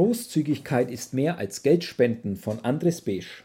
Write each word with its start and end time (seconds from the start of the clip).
Großzügigkeit 0.00 0.90
ist 0.90 1.12
mehr 1.12 1.36
als 1.36 1.62
Geldspenden 1.62 2.36
von 2.36 2.60
Andres 2.64 3.02
Besch. 3.02 3.44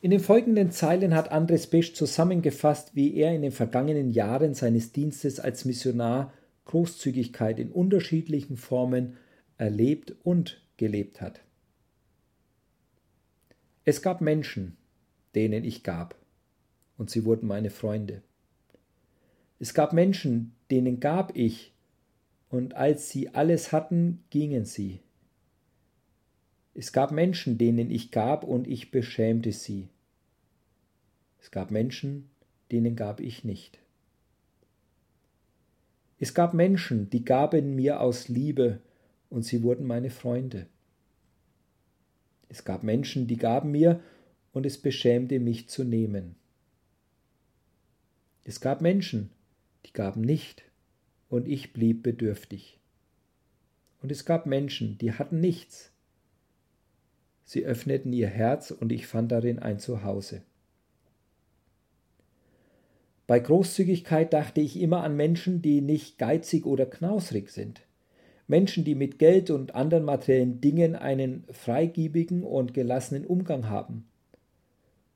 In 0.00 0.10
den 0.10 0.18
folgenden 0.18 0.72
Zeilen 0.72 1.14
hat 1.14 1.30
Andres 1.30 1.68
Besch 1.68 1.94
zusammengefasst, 1.94 2.96
wie 2.96 3.14
er 3.14 3.32
in 3.32 3.42
den 3.42 3.52
vergangenen 3.52 4.10
Jahren 4.10 4.54
seines 4.54 4.90
Dienstes 4.90 5.38
als 5.38 5.64
Missionar 5.64 6.32
Großzügigkeit 6.64 7.60
in 7.60 7.70
unterschiedlichen 7.70 8.56
Formen 8.56 9.16
erlebt 9.56 10.16
und 10.24 10.60
gelebt 10.78 11.20
hat. 11.20 11.42
Es 13.84 14.02
gab 14.02 14.20
Menschen, 14.20 14.76
denen 15.36 15.62
ich 15.62 15.84
gab, 15.84 16.16
und 16.98 17.08
sie 17.08 17.24
wurden 17.24 17.46
meine 17.46 17.70
Freunde. 17.70 18.22
Es 19.60 19.74
gab 19.74 19.92
Menschen, 19.92 20.56
denen 20.72 20.98
gab 20.98 21.36
ich, 21.36 21.72
und 22.48 22.74
als 22.74 23.10
sie 23.10 23.28
alles 23.32 23.70
hatten, 23.70 24.24
gingen 24.28 24.64
sie. 24.64 24.98
Es 26.74 26.92
gab 26.92 27.12
Menschen, 27.12 27.58
denen 27.58 27.90
ich 27.90 28.10
gab, 28.10 28.44
und 28.44 28.66
ich 28.66 28.90
beschämte 28.90 29.52
sie. 29.52 29.88
Es 31.40 31.50
gab 31.50 31.70
Menschen, 31.70 32.30
denen 32.70 32.96
gab 32.96 33.20
ich 33.20 33.44
nicht. 33.44 33.78
Es 36.18 36.34
gab 36.34 36.54
Menschen, 36.54 37.10
die 37.10 37.24
gaben 37.24 37.74
mir 37.74 38.00
aus 38.00 38.28
Liebe, 38.28 38.80
und 39.28 39.42
sie 39.42 39.62
wurden 39.62 39.86
meine 39.86 40.10
Freunde. 40.10 40.66
Es 42.48 42.64
gab 42.64 42.82
Menschen, 42.82 43.26
die 43.26 43.36
gaben 43.36 43.70
mir, 43.70 44.00
und 44.52 44.66
es 44.66 44.78
beschämte 44.78 45.40
mich 45.40 45.68
zu 45.68 45.84
nehmen. 45.84 46.36
Es 48.44 48.60
gab 48.60 48.80
Menschen, 48.80 49.30
die 49.86 49.92
gaben 49.92 50.20
nicht, 50.20 50.64
und 51.28 51.48
ich 51.48 51.72
blieb 51.72 52.02
bedürftig. 52.02 52.78
Und 54.02 54.12
es 54.12 54.24
gab 54.24 54.46
Menschen, 54.46 54.98
die 54.98 55.12
hatten 55.12 55.40
nichts, 55.40 55.91
Sie 57.44 57.64
öffneten 57.64 58.12
ihr 58.12 58.28
Herz 58.28 58.70
und 58.70 58.92
ich 58.92 59.06
fand 59.06 59.32
darin 59.32 59.58
ein 59.58 59.78
Zuhause. 59.78 60.42
Bei 63.26 63.38
Großzügigkeit 63.38 64.32
dachte 64.32 64.60
ich 64.60 64.80
immer 64.80 65.02
an 65.04 65.16
Menschen, 65.16 65.62
die 65.62 65.80
nicht 65.80 66.18
geizig 66.18 66.66
oder 66.66 66.86
knausrig 66.86 67.50
sind. 67.50 67.82
Menschen, 68.48 68.84
die 68.84 68.94
mit 68.94 69.18
Geld 69.18 69.50
und 69.50 69.74
anderen 69.74 70.04
materiellen 70.04 70.60
Dingen 70.60 70.96
einen 70.96 71.44
freigiebigen 71.50 72.42
und 72.42 72.74
gelassenen 72.74 73.24
Umgang 73.24 73.68
haben. 73.68 74.04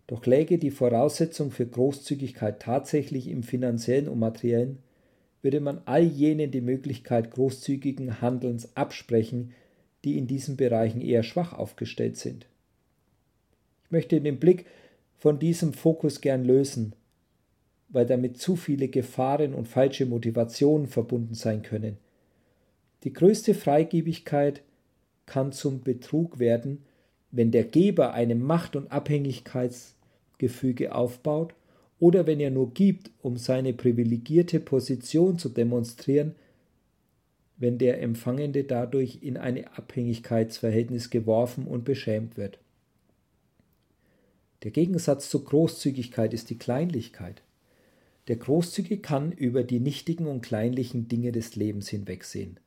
Doch 0.07 0.25
läge 0.25 0.59
die 0.59 0.71
Voraussetzung 0.71 1.51
für 1.51 1.67
Großzügigkeit 1.67 2.63
tatsächlich 2.63 3.29
im 3.29 3.43
finanziellen 3.43 4.09
und 4.09 4.21
materiellen, 4.21 4.79
würde 5.43 5.61
man 5.61 5.83
all 5.85 6.03
jenen 6.03 6.51
die 6.51 6.61
Möglichkeit 6.61 7.31
großzügigen 7.33 8.21
Handelns 8.21 8.77
absprechen, 8.77 9.53
die 10.07 10.17
in 10.17 10.29
diesen 10.29 10.57
Bereichen 10.57 11.01
eher 11.01 11.25
schwach 11.25 11.53
aufgestellt 11.53 12.17
sind. 12.17 12.47
Ich 13.85 13.91
möchte 13.91 14.21
den 14.21 14.39
Blick 14.39 14.67
von 15.19 15.41
diesem 15.41 15.73
Fokus 15.73 16.21
gern 16.21 16.45
lösen, 16.45 16.95
weil 17.89 18.07
damit 18.07 18.39
zu 18.39 18.55
viele 18.55 18.87
Gefahren 18.87 19.53
und 19.53 19.67
falsche 19.67 20.07
Motivationen 20.07 20.87
verbunden 20.87 21.35
sein 21.35 21.63
können. 21.63 21.97
Die 23.03 23.13
größte 23.13 23.53
Freigebigkeit 23.53 24.63
kann 25.27 25.51
zum 25.51 25.83
Betrug 25.83 26.39
werden, 26.39 26.85
wenn 27.33 27.51
der 27.51 27.65
Geber 27.65 28.15
eine 28.15 28.37
Macht- 28.37 28.77
und 28.77 28.93
Abhängigkeitsgefüge 28.93 30.95
aufbaut 30.95 31.53
oder 31.99 32.29
wenn 32.29 32.39
er 32.39 32.53
nur 32.53 32.73
gibt, 32.73 33.11
um 33.23 33.37
seine 33.37 33.73
privilegierte 33.73 34.61
Position 34.61 35.37
zu 35.37 35.49
demonstrieren, 35.49 36.37
wenn 37.59 37.79
der 37.79 38.03
Empfangende 38.03 38.65
dadurch 38.65 39.19
in 39.23 39.37
ein 39.37 39.67
Abhängigkeitsverhältnis 39.67 41.11
geworfen 41.11 41.67
und 41.67 41.85
beschämt 41.85 42.37
wird. 42.37 42.59
Der 44.63 44.71
Gegensatz 44.71 45.31
zur 45.31 45.45
Großzügigkeit 45.45 46.35
ist 46.35 46.51
die 46.51 46.59
Kleinlichkeit. 46.59 47.43
Der 48.29 48.37
Großzügige 48.37 48.99
kann 48.99 49.33
über 49.33 49.63
die 49.63 49.81
nichtigen 49.81 50.27
und 50.27 50.41
kleinlichen 50.41 51.09
Dinge 51.09 51.33
des 51.33 51.57
Lebens 51.57 51.89
hinwegsehen, 51.89 52.59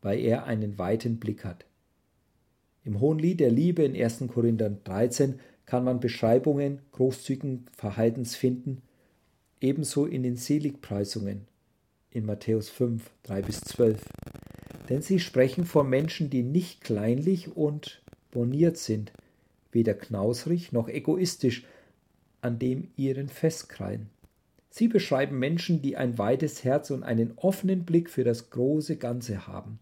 weil 0.00 0.20
er 0.20 0.44
einen 0.44 0.78
weiten 0.78 1.18
Blick 1.18 1.44
hat. 1.44 1.66
Im 2.84 3.00
Hohen 3.00 3.18
Lied 3.18 3.40
der 3.40 3.50
Liebe 3.50 3.82
in 3.82 4.00
1. 4.00 4.24
Korinther 4.28 4.70
13 4.70 5.40
kann 5.66 5.84
man 5.84 6.00
Beschreibungen 6.00 6.80
großzügigen 6.92 7.66
Verhaltens 7.72 8.36
finden, 8.36 8.82
ebenso 9.60 10.06
in 10.06 10.22
den 10.22 10.36
Seligpreisungen 10.36 11.49
in 12.12 12.26
Matthäus 12.26 12.68
5, 12.68 13.10
3 13.24 13.42
bis 13.42 13.60
12. 13.60 14.00
Denn 14.88 15.02
sie 15.02 15.20
sprechen 15.20 15.64
von 15.64 15.88
Menschen, 15.88 16.30
die 16.30 16.42
nicht 16.42 16.80
kleinlich 16.80 17.56
und 17.56 18.02
boniert 18.30 18.76
sind, 18.76 19.12
weder 19.72 19.94
knausrig 19.94 20.72
noch 20.72 20.88
egoistisch, 20.88 21.64
an 22.40 22.58
dem 22.58 22.88
ihren 22.96 23.28
festkrallen. 23.28 24.08
Sie 24.70 24.88
beschreiben 24.88 25.38
Menschen, 25.38 25.82
die 25.82 25.96
ein 25.96 26.16
weites 26.18 26.64
Herz 26.64 26.90
und 26.90 27.02
einen 27.02 27.32
offenen 27.36 27.84
Blick 27.84 28.08
für 28.08 28.24
das 28.24 28.50
große 28.50 28.96
Ganze 28.96 29.46
haben. 29.46 29.78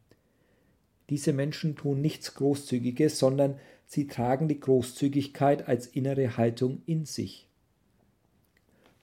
Diese 1.10 1.32
Menschen 1.32 1.76
tun 1.76 2.00
nichts 2.00 2.34
Großzügiges, 2.34 3.18
sondern 3.18 3.58
sie 3.86 4.06
tragen 4.06 4.48
die 4.48 4.60
Großzügigkeit 4.60 5.68
als 5.68 5.86
innere 5.86 6.36
Haltung 6.36 6.82
in 6.84 7.04
sich. 7.06 7.46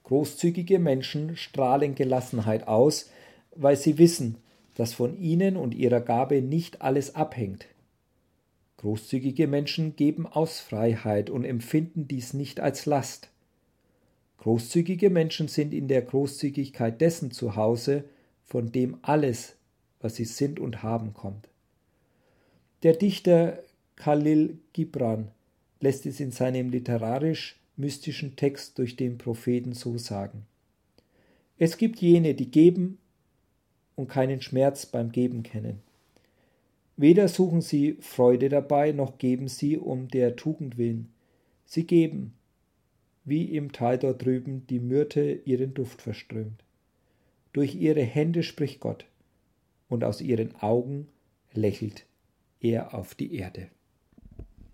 Großzügige 0.04 0.78
Menschen 0.78 1.36
strahlen 1.36 1.96
Gelassenheit 1.96 2.68
aus, 2.68 3.10
weil 3.58 3.76
sie 3.76 3.98
wissen, 3.98 4.36
dass 4.74 4.92
von 4.92 5.18
ihnen 5.18 5.56
und 5.56 5.74
ihrer 5.74 6.00
Gabe 6.00 6.42
nicht 6.42 6.82
alles 6.82 7.14
abhängt. 7.14 7.66
Großzügige 8.76 9.46
Menschen 9.46 9.96
geben 9.96 10.26
aus 10.26 10.60
Freiheit 10.60 11.30
und 11.30 11.44
empfinden 11.44 12.06
dies 12.08 12.34
nicht 12.34 12.60
als 12.60 12.84
Last. 12.84 13.30
Großzügige 14.38 15.08
Menschen 15.10 15.48
sind 15.48 15.72
in 15.72 15.88
der 15.88 16.02
Großzügigkeit 16.02 17.00
dessen 17.00 17.30
zu 17.30 17.56
Hause, 17.56 18.04
von 18.44 18.70
dem 18.70 18.98
alles, 19.02 19.56
was 20.00 20.16
sie 20.16 20.26
sind 20.26 20.60
und 20.60 20.82
haben, 20.82 21.14
kommt. 21.14 21.48
Der 22.82 22.92
Dichter 22.92 23.62
Khalil 23.96 24.58
Gibran 24.74 25.30
lässt 25.80 26.04
es 26.06 26.20
in 26.20 26.30
seinem 26.30 26.70
literarisch 26.70 27.58
mystischen 27.76 28.36
Text 28.36 28.78
durch 28.78 28.96
den 28.96 29.18
Propheten 29.18 29.72
so 29.72 29.98
sagen. 29.98 30.46
Es 31.58 31.78
gibt 31.78 32.00
jene, 32.00 32.34
die 32.34 32.50
geben 32.50 32.98
und 33.96 34.08
keinen 34.08 34.40
Schmerz 34.40 34.86
beim 34.86 35.10
Geben 35.10 35.42
kennen. 35.42 35.80
Weder 36.96 37.28
suchen 37.28 37.60
sie 37.60 37.96
Freude 38.00 38.48
dabei, 38.48 38.92
noch 38.92 39.18
geben 39.18 39.48
sie 39.48 39.76
um 39.76 40.08
der 40.08 40.36
Tugend 40.36 40.78
willen. 40.78 41.12
Sie 41.64 41.86
geben, 41.86 42.32
wie 43.24 43.56
im 43.56 43.72
Tal 43.72 43.98
dort 43.98 44.24
drüben 44.24 44.66
die 44.68 44.78
Myrte 44.78 45.40
ihren 45.44 45.74
Duft 45.74 46.00
verströmt. 46.00 46.62
Durch 47.52 47.74
ihre 47.74 48.02
Hände 48.02 48.42
spricht 48.42 48.80
Gott, 48.80 49.06
und 49.88 50.04
aus 50.04 50.20
ihren 50.20 50.54
Augen 50.56 51.08
lächelt 51.52 52.06
er 52.60 52.94
auf 52.94 53.14
die 53.14 53.34
Erde. 53.34 53.68